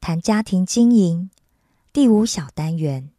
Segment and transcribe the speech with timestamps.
[0.00, 1.30] 谈家庭经营。
[1.92, 3.10] 第五小单元，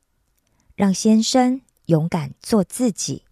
[0.76, 3.24] 让先生勇敢做自己。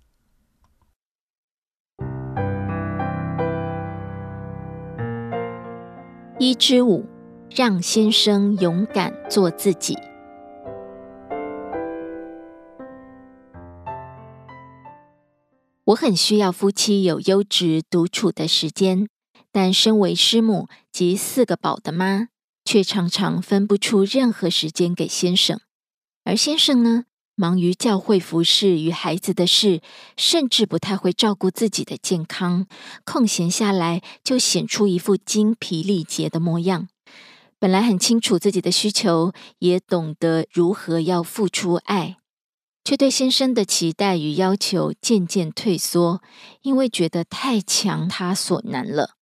[6.38, 7.07] 一之五，
[7.49, 9.97] 让先生勇敢做自己。
[15.85, 19.09] 我很需要夫妻有优质独处的时间，
[19.51, 22.27] 但身为师母及四个宝的妈，
[22.69, 25.59] 却常常分不出任何时间给先生。
[26.24, 29.81] 而先生呢，忙于教会服饰与孩子的事，
[30.16, 32.68] 甚至不太会照顾自己的健康，
[33.03, 36.90] 空闲下来就显出一副精疲力竭的模样。
[37.57, 42.18] 本来很清楚自己的需求，也懂得如何要付出爱。
[42.84, 46.22] 却对先生的期待与要求渐渐退缩，
[46.62, 49.16] 因为觉得太强他所难了。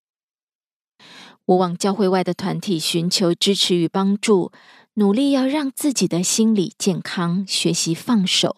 [1.47, 4.51] 我往教会外的团体寻求支持与帮助，
[4.95, 8.57] 努力要让自己的心理健康，学习放手，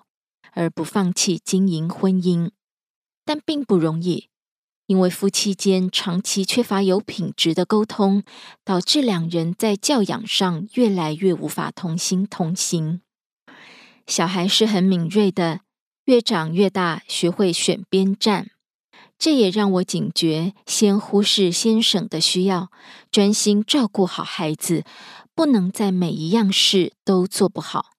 [0.53, 2.49] 而不放弃经营婚姻。
[3.23, 4.29] 但并不容易，
[4.87, 8.23] 因为夫妻间长期缺乏有品质的沟通，
[8.65, 13.01] 导致两人在教养上越来越无法同心同行。
[14.07, 15.59] 小孩是很敏锐的，
[16.05, 18.49] 越长越大，学会选边站。
[19.19, 22.71] 这也让我警觉，先忽视先生的需要，
[23.11, 24.85] 专心照顾好孩子，
[25.35, 27.91] 不能在每一样事都做不好。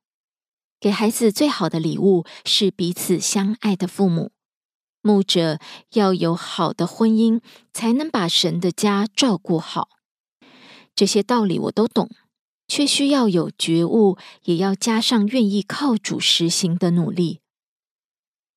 [0.80, 4.32] 给孩子最好的礼物是彼此相爱的父母。
[5.02, 5.58] 牧者
[5.92, 7.40] 要有好的婚姻，
[7.72, 9.90] 才能把神的家照顾好。
[10.94, 12.08] 这些道理我都懂。
[12.66, 17.39] 却需要有觉悟，也要加上愿意靠主实行的努力。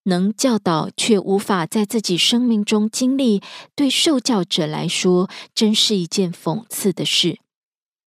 [0.04, 3.42] 能教导却无法在自己生命中经历，
[3.76, 7.38] 对受教者来说，真是一件讽刺的事；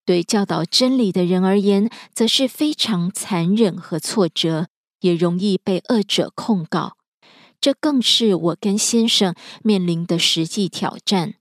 [0.05, 4.69] 对教导真理的人而言，则是非常残忍和挫折，
[5.01, 6.97] 也容易被恶者控告。
[7.59, 9.35] 这更是我跟先生
[9.65, 11.35] 面临的实际挑战。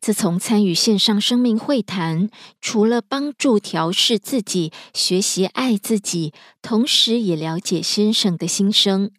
[0.00, 2.30] 自从参与线上生命会谈，
[2.60, 6.32] 除了帮助调试自己、学习爱自己，
[6.62, 9.10] 同时也了解先生的心声。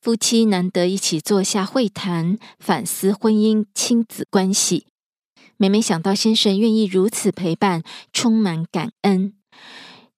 [0.00, 4.86] 夫妻难得一起坐下会谈，反思婚姻、亲子关系。
[5.56, 9.34] 每每想到先生愿意如此陪伴，充满感恩。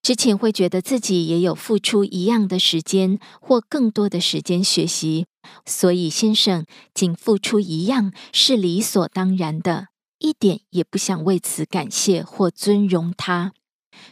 [0.03, 5.27] 之前会觉得自己也有付出一样的时间，或更多的时间学习，
[5.65, 9.89] 所以先生仅付出一样是理所当然的。
[10.19, 13.55] 一点也不想为此感谢或尊荣他，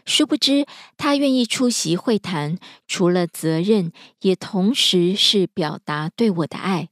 [0.05, 0.67] 殊不知
[0.97, 6.89] 他愿意出席会谈，除了责任，也同时是表达对我的爱。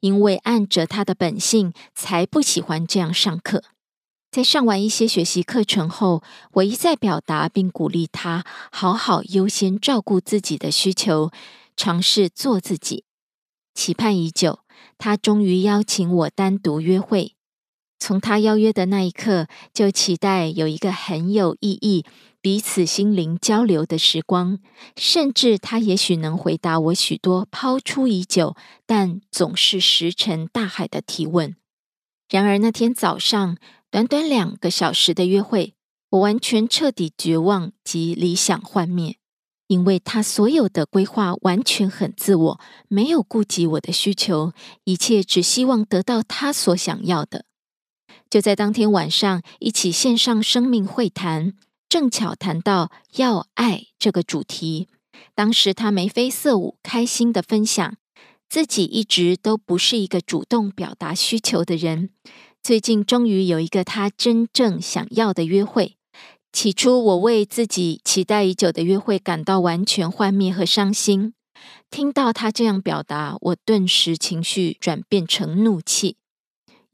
[0.00, 3.64] 因为按着他的本性，才不喜欢这样上课。
[4.30, 6.22] 在上完一些学习课程后，
[6.52, 11.30] 我一再表达并鼓励他好好优先照顾自己的需求，
[11.76, 13.04] 尝试做自己。
[13.74, 14.60] 期盼已久，
[14.98, 17.34] 他终于邀请我单独约会。
[18.04, 22.04] 从他邀约的那一刻，就期待有一个很有意义、
[22.42, 24.58] 彼此心灵交流的时光，
[24.94, 31.56] 甚至他也许能回答我许多抛出已久但总是石沉大海的提问。
[32.28, 33.56] 然而那天早上。
[33.90, 35.74] 短短两个小时的约会，
[36.10, 39.18] 我完全彻底绝望及理想幻灭，
[39.68, 44.52] 因为他所有的规划完全很自我，没有顾及我的需求，
[44.82, 47.44] 一切只希望得到他所想要的。
[48.30, 51.52] 就在当天晚上，一起线上生命会谈，
[51.88, 54.88] 正巧谈到要爱这个主题。
[55.34, 57.96] 当时他眉飞色舞，开心的分享
[58.48, 62.10] 自己一直都不是一个主动表达需求的人。
[62.62, 65.96] 最近终于有一个他真正想要的约会。
[66.52, 71.34] 起初，我为自己期待已久的约会感到完全幻灭和伤心。
[71.90, 76.16] 听到他这样表达，我顿时情绪转变成怒气，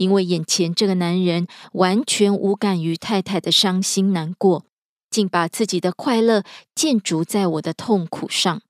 [0.00, 4.64] 因为眼前这个男人完全无感于太太的伤心难过，
[5.11, 6.43] 竟把自己的快乐
[6.75, 8.62] 建筑在我的痛苦上。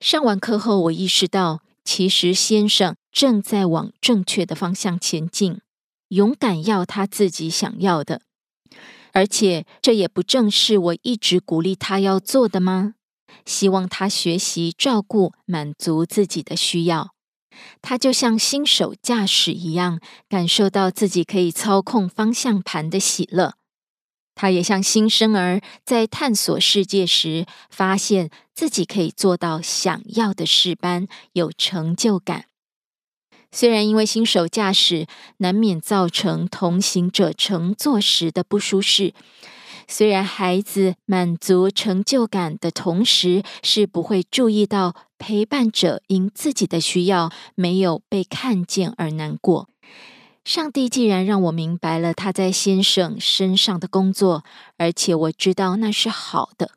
[0.00, 5.60] 上完课后，我意识到，其实先生正在往正确的方向前进。
[6.08, 8.20] 勇敢要他自己想要的，
[9.12, 12.94] 而且这也不正是我一直鼓励他要做的吗？
[13.46, 17.13] 希望他学习照顾、满足自己的需要。
[17.82, 23.54] 他就像新手驾驶一样，感受到自己可以操控方向盘的喜乐。
[24.34, 32.46] 他也像新生儿在探索世界时，发现自己可以做到想要的事般有成就感。
[33.52, 35.06] 虽然因为新手驾驶
[35.36, 39.14] 难免造成同行者乘坐时的不舒适，
[39.86, 49.68] 虽然孩子满足成就感的同时是不会注意到陪伴者因自己的需要没有被看见而难过。
[50.44, 54.44] 上帝既然让我明白了他在先生身上的工作，
[54.76, 56.72] 而且我知道那是好的，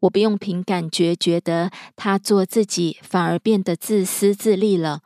[0.00, 5.02] 我不用凭感觉觉得他做自己反而变得自私自利了。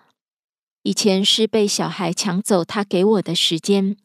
[0.85, 3.97] 以前是被小孩抢走他给我的时间，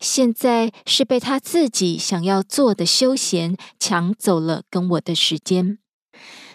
[0.00, 5.78] 现在是被他自己想要做的休闲抢走了跟我的时间。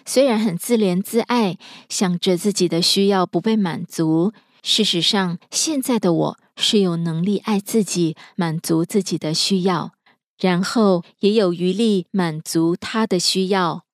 [0.04, 1.56] 虽然很自怜自爱，
[1.88, 4.32] 想着自己的需要不被满足，
[4.62, 9.92] 事实上现在的我是有能力爱自己、满足自己的需要，
[10.38, 13.84] 然后也有余力满足他的需要。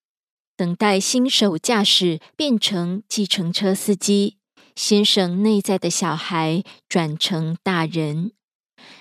[0.57, 4.38] 等待新手驾驶变成计程车司机。
[4.79, 8.31] 先生内在的小孩转成大人，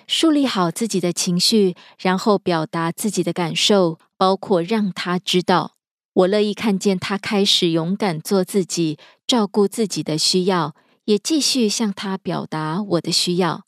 [0.07, 5.75] 树立好自己的情绪，然后表达自己的感受，包括让他知道
[6.13, 8.97] 我乐意看见他开始勇敢做自己，
[9.27, 10.73] 照顾自己的需要，
[11.05, 13.65] 也继续向他表达我的需要，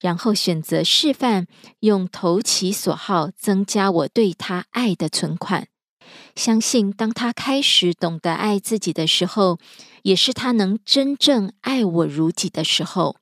[0.00, 1.46] 然后选择示范，
[1.80, 5.68] 用投其所好增加我对他爱的存款。
[6.34, 9.58] 相信当他开始懂得爱自己的时候。
[10.04, 13.16] 也是他能真正爱我如己的时候，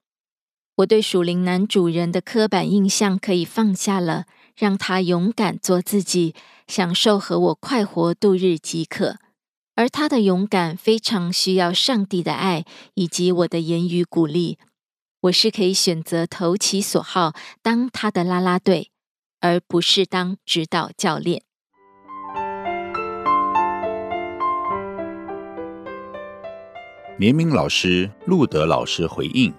[0.77, 6.35] 我对属灵男主人的刻板印象可以放下了，让他勇敢做自己，
[6.69, 9.17] 享受和我快活度日即可。
[9.75, 14.59] 而他的勇敢非常需要上帝的爱以及我的言语鼓励。
[15.23, 18.93] 我是可以选择投其所好，当他的啦啦队，
[19.41, 21.46] 而不是当指导教练。
[27.19, 29.51] 联名老师路德老师回应：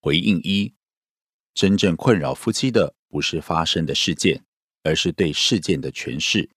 [0.00, 0.74] 回应一，
[1.52, 4.42] 真正困扰夫妻的不是发生的事件，
[4.82, 6.48] 而是对事件的诠释。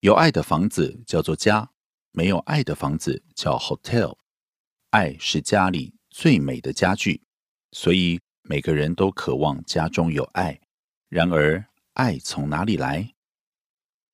[0.00, 1.70] 有爱的房子叫做家，
[2.12, 4.16] 没有爱的房子叫 hotel。
[4.88, 7.22] 爱是家里最美的家具，
[7.72, 10.58] 所以每个人都渴望家中有爱。
[11.10, 13.12] 然而，爱从哪里来？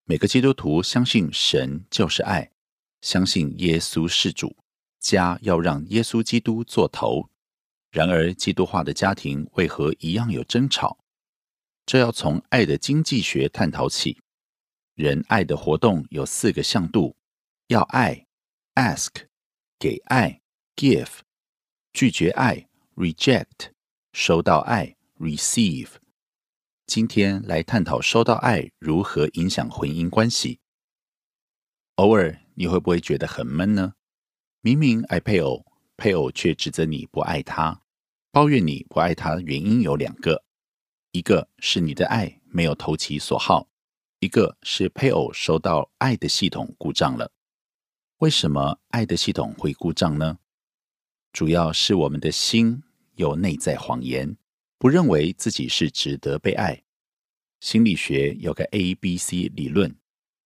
[0.02, 2.50] 每个基督徒相信神就是爱。
[3.00, 4.56] 相信耶稣是主，
[4.98, 7.28] 家要让耶稣基督做头。
[7.90, 10.98] 然而，基督化的家庭为何一样有争吵？
[11.86, 14.20] 这要从爱的经济学探讨起。
[14.94, 17.16] 人爱的活动有四个向度：
[17.68, 18.26] 要爱
[18.74, 19.26] （ask）、
[19.78, 20.40] 给爱
[20.74, 21.18] （give）、
[21.92, 23.70] 拒绝爱 （reject）、
[24.12, 25.90] 收到爱 （receive）。
[26.86, 30.60] 今天来探讨收到爱如何影响婚姻关系。
[31.96, 32.45] 偶尔。
[32.56, 33.94] 你会不会觉得很闷呢？
[34.60, 35.64] 明明爱配偶，
[35.96, 37.82] 配偶却指责你不爱他，
[38.32, 40.44] 抱怨你不爱他，原因有两个：
[41.12, 43.68] 一个是你的爱没有投其所好，
[44.18, 47.30] 一个是配偶收到爱的系统故障了。
[48.18, 50.38] 为什么爱的系统会故障呢？
[51.32, 52.82] 主要是我们的心
[53.16, 54.38] 有内在谎言，
[54.78, 56.82] 不认为自己是值得被爱。
[57.60, 59.94] 心理学有个 A B C 理论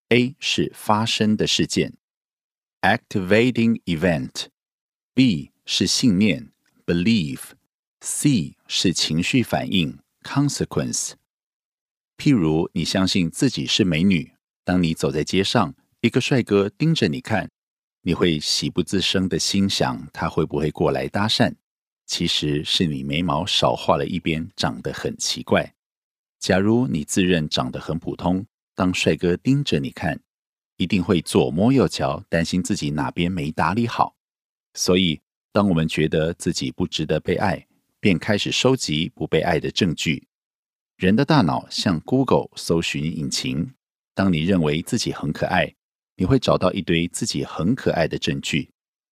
[0.09, 1.97] ，A 是发生的事件
[2.83, 6.53] （activating event），B 是信念
[6.87, 11.13] （belief），C 是情绪反应 （consequence）。
[12.17, 14.33] 譬如你相信自己是美女，
[14.65, 17.51] 当你走在街上，一个帅哥盯着你看。
[18.03, 21.55] 你会喜不自胜的心想，他会不会过来搭讪？
[22.07, 25.75] 其实是你眉毛少画了一边，长得很奇怪。
[26.39, 30.21] 假如你自认长得很普通，当帅哥盯着你看，
[30.81, 34.17] 一定会左摸右瞧，担心自己哪边没打理好。
[34.73, 35.21] 所以，
[35.53, 37.67] 当我们觉得自己不值得被爱，
[38.01, 40.27] 便开始收集不被爱的证据。
[40.97, 43.75] 人的大脑像 Google 搜寻引擎，
[44.15, 45.75] 当你认为自己很可爱。
[46.17, 48.71] 你会找到一堆自己很可爱的证据。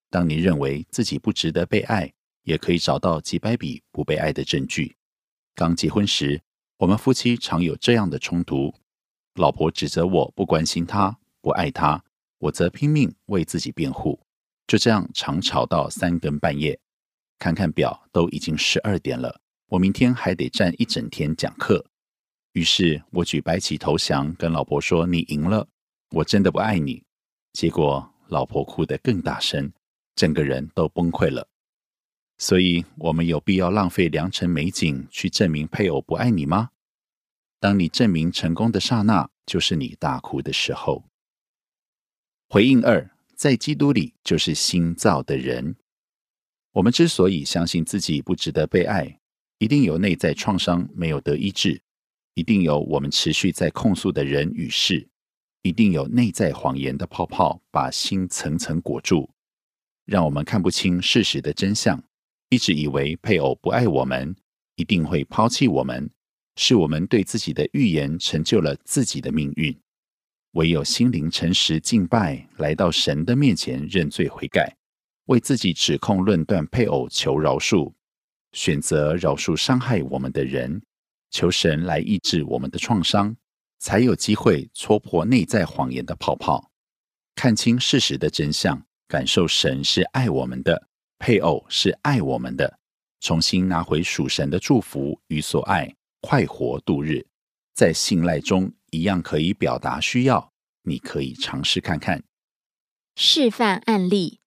[0.08, 2.10] 当你认为自己不值得被爱，
[2.44, 4.96] 也可以找到几百笔不被爱的证据。
[5.54, 6.40] 刚结婚时，
[6.78, 8.74] 我们夫妻常有这样的冲突：
[9.34, 12.04] 老婆指责我不关心她、不爱他，
[12.36, 14.20] 我则拼命为自己辩护。
[14.66, 16.78] 就这样常吵到三更半夜。
[17.38, 21.86] 看看表，都已经十二点了，我明天还得站一整天讲课。
[22.52, 25.66] 于是我举白旗投降，跟老婆说：“你赢了。”
[26.12, 27.02] 我真的不爱你，
[27.54, 29.72] 结果老婆哭得更大声，
[30.14, 31.48] 整个人都崩溃了。
[32.36, 36.68] 所以，我们有必要浪费良辰美景去证明配偶不爱你吗？
[37.58, 41.04] 当你证明成功的刹那，就是你大哭的时候。
[42.50, 45.76] 回应二，在基督里就是新造的人。
[46.72, 49.20] 我们之所以相信自己不值得被爱，
[49.58, 51.82] 一定有内在创伤没有得医治，
[52.32, 55.06] 一定有我们持续在控诉的人与事。
[55.60, 59.28] 一定有内在谎言的泡泡把心层层裹住，
[60.06, 62.02] 让我们看不清事实的真相。
[62.48, 64.34] 一直以为配偶不爱我们，
[64.76, 66.08] 一定会抛弃我们，
[66.56, 69.78] 是我们对自己的预言成就了自己的命运。
[70.52, 74.76] 唯有心灵诚实敬拜，来到神的面前认罪悔改，
[75.26, 77.92] 为自己指控论断配偶求饶恕，
[78.52, 80.82] 选择饶恕伤害我们的人，
[81.30, 83.36] 求神来医治我们的创伤。
[83.80, 86.72] 才有机会戳破内在谎言的泡泡，
[87.36, 90.88] 看清事实的真相，感受神是爱我们的，
[91.20, 92.80] 配偶是爱我们的，
[93.20, 97.24] 重新拿回属神的祝福与所爱，快活度日，
[97.78, 100.52] 在信赖中一样可以表达需要。
[100.82, 102.24] 你可以尝试看看。
[103.14, 104.40] 示范案例：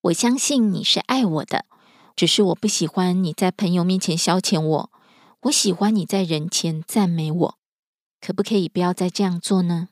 [0.00, 1.66] 我相信你是爱我的，
[2.16, 4.90] 只是我不喜欢你在朋友面前消遣我，
[5.42, 7.58] 我喜欢你在人前赞美我。
[8.18, 9.90] 可不可以不要再这样做呢？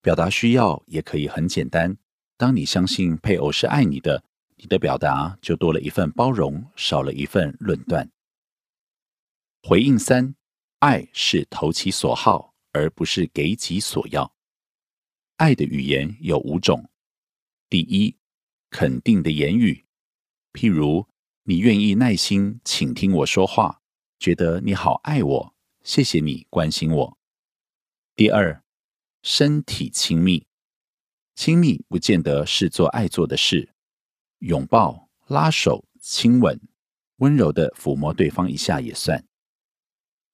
[0.00, 1.98] 表达需要也可以很简单。
[2.38, 4.24] 当你相信配偶是爱你的，
[4.56, 8.10] 你的表达就多了一份包容，少了一份论断。
[9.62, 10.34] 回应三：
[10.84, 14.30] 爱是投其所好，而不是给己所要。
[15.36, 16.90] 爱的语言有五种。
[17.70, 18.14] 第一，
[18.68, 19.86] 肯定的言语，
[20.52, 21.08] 譬如
[21.44, 23.80] 你愿意耐心倾听我说话，
[24.18, 25.54] 觉得你好爱我。
[25.82, 27.18] 谢谢你关心我。
[28.14, 28.62] 第二，
[29.22, 30.46] 身体亲密，
[31.34, 33.70] 亲密不见得是做爱做的事，
[34.40, 36.60] 拥抱、拉手、亲吻，
[37.16, 39.26] 温柔的抚摸对方一下也算。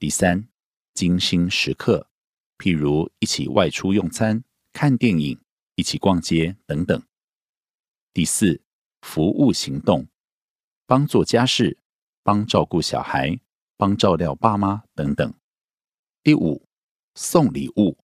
[0.00, 0.48] 第三，
[0.94, 2.08] 精心时刻，
[2.56, 4.42] 譬如一起外出用餐、
[4.72, 5.38] 看电影、
[5.74, 7.02] 一起逛街等等。
[8.14, 8.62] 第四，
[9.02, 10.08] 服务行动，
[10.86, 11.76] 帮做家事，
[12.22, 13.38] 帮照顾小孩，
[13.76, 15.34] 帮照料爸妈等等。
[16.22, 16.66] 第五，
[17.14, 17.98] 送礼物，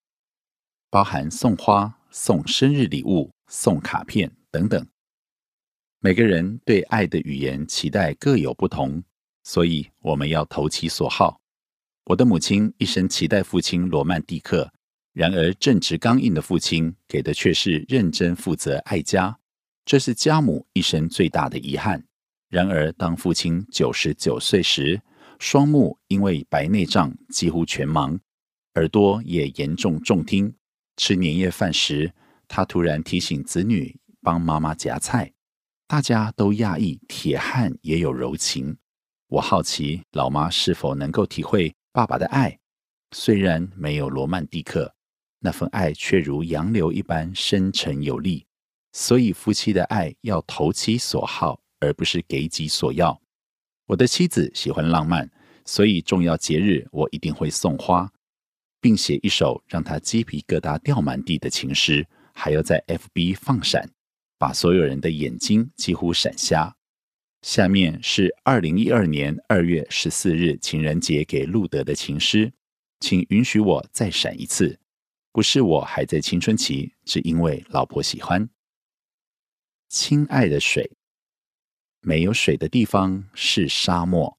[0.91, 4.87] 包含送花、送生日礼物、送卡片等等。
[6.01, 9.03] 每个人对爱的语言期待各有不同，
[9.45, 11.41] 所以我们要投其所好。
[12.07, 14.73] 我的母亲一生期待父亲罗曼蒂克，
[15.13, 19.37] 然而正直刚硬的父亲给的却是认真负责爱家，
[19.85, 22.05] 这是家母一生最大的遗憾。
[22.49, 25.03] 然而当父亲九十九岁时，
[25.41, 28.17] 双目因为白内障几乎全盲，
[28.75, 30.55] 耳朵也严重重听。
[30.97, 32.13] 吃年夜饭时，
[32.47, 35.33] 他突然提醒子女帮妈妈夹菜，
[35.89, 38.77] 大家都讶异，铁汉也有柔情。
[39.27, 42.59] 我好奇老妈是否能够体会爸爸的爱，
[43.13, 44.95] 虽然没有罗曼蒂克，
[45.41, 48.47] 那份爱却如洋流一般深沉有力。
[48.93, 53.19] 所以夫妻的爱要投其所好，而不是给己所要。
[53.87, 55.31] 我的妻子喜欢浪漫，
[55.65, 58.13] 所以重要节日我一定会送花，
[58.79, 63.89] 并写一首让她鸡皮疙瘩掉满地的情诗，还要在 FB 放闪，
[64.37, 66.76] 把所有人的眼睛几乎闪瞎。
[67.43, 72.53] 下面是二零一二年二月十四日情人节给路德的情诗，
[72.99, 74.81] 请允许我再闪一次。
[75.31, 78.49] 不是我还在青春期，是因为老婆喜欢。
[79.89, 80.91] 亲爱的水，
[82.01, 84.39] 没有水的地方是沙漠，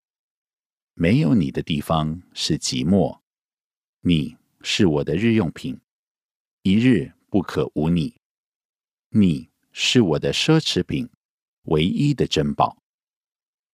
[0.93, 3.19] 没有你的地方是寂寞。
[4.01, 5.79] 你是我的日用品，
[6.63, 8.19] 一日不可无你。
[9.09, 11.09] 你是我的奢侈品，
[11.63, 12.83] 唯一的珍宝。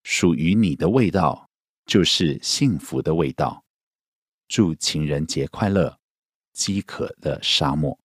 [0.04, 1.50] 属于你的味道，
[1.86, 3.64] 就是幸福的味道。
[4.48, 6.00] 祝情人节快乐！
[6.52, 7.98] 饥渴的沙漠。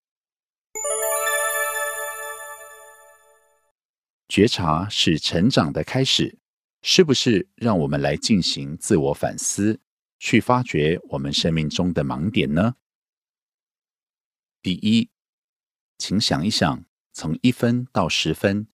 [4.29, 6.39] 觉察是成长的开始，
[6.83, 7.49] 是不是？
[7.57, 9.81] 让我们来进行自我反思，
[10.19, 12.77] 去发掘我们生命中的盲点呢？
[14.63, 15.11] 第一，
[15.99, 18.69] 请想一想，从一分到十分。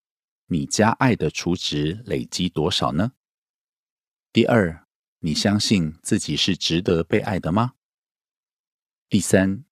[0.47, 3.13] 你加爱的储值累积多少呢？
[4.31, 4.85] 第二，
[5.21, 7.73] 你相信自己是值得被爱的吗？
[9.09, 9.65] 第三，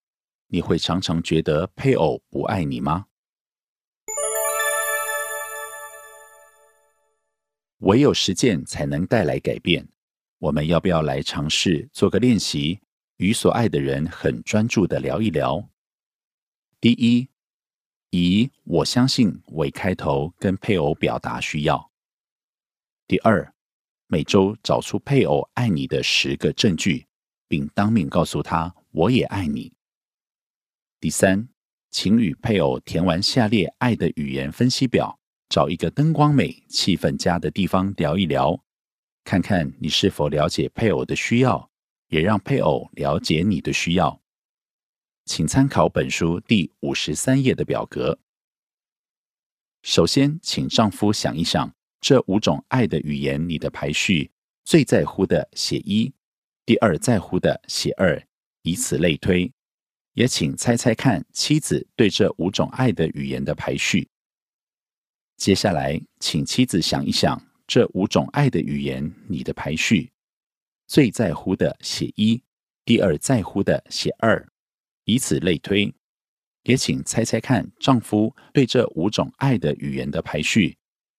[0.48, 3.06] 你会常常觉得配偶不爱你吗？
[7.80, 9.88] 唯有实践才能带来改变。
[10.39, 12.82] 我们要不要来尝试做个练习，
[13.18, 15.70] 与所爱的人很专注的聊一聊？
[16.82, 17.33] 第一。
[18.15, 21.89] 以“我相信”为开头，跟配偶表达需要。
[23.08, 23.51] 第二，
[24.05, 27.08] 每周找出配偶爱你的十个证据，
[27.48, 29.74] 并当面告诉他“我也爱你”。
[31.02, 31.49] 第三，
[31.89, 38.63] 请与配偶填完下列爱的语言分析表，找一个灯光美、气氛佳的地方聊一聊，
[39.23, 41.67] 看看你是否了解配偶的需要，
[42.10, 44.21] 也让配偶了解你的需要。
[45.26, 48.20] 请参考本书第五十三页的表格。
[49.82, 54.32] 首先，请丈夫想一想这五种爱的语言，你的排序
[54.66, 56.14] 最在乎的写一，
[56.66, 58.22] 第二在乎的写二，
[58.64, 59.52] 以此类推。
[60.14, 64.08] 也请猜猜看妻子对这五种爱的语言的排序。
[65.38, 70.12] 接下来，请妻子想一想这五种爱的语言，你的排序
[70.86, 72.44] 最在乎的写一，
[72.86, 74.48] 第二在乎的写二。
[75.06, 75.94] 以此类推，
[76.63, 80.78] 也请猜猜看丈夫对这五种爱的语言的排序，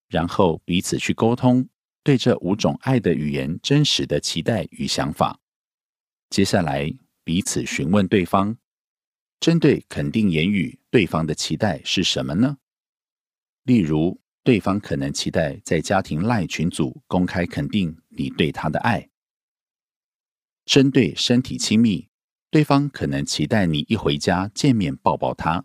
[0.09, 1.69] 然后彼此去沟通
[2.03, 5.39] 对这五种爱的语言真实的期待与想法。
[6.31, 6.93] 接下来
[7.23, 8.57] 彼此询问对方，
[9.39, 12.59] 针对肯定言语，对方的期待是什么呢？
[13.65, 19.09] 例如，对方可能期待在家庭赖群组公开肯定你对他的爱。
[20.65, 22.09] 针对身体亲密。
[22.55, 25.65] 对方可能期待你一回家见面抱抱他。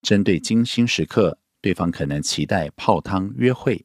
[0.00, 3.84] 针对精心时刻，对方可能期待泡汤约会。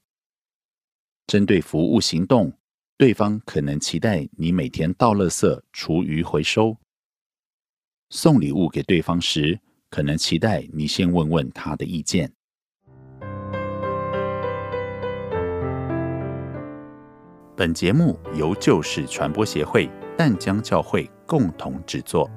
[1.28, 2.58] 针对服务行动，
[2.96, 6.78] 对方可能期待你每天倒垃圾、厨余回收。
[8.10, 9.60] 送礼物给对方时，
[9.90, 12.32] 可能期待你先问问他的意见。
[17.58, 19.90] 本节目由旧事传播协会。
[20.18, 22.30] 淡江教会共同制作。